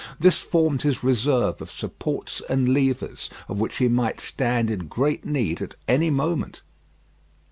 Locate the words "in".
4.71-4.87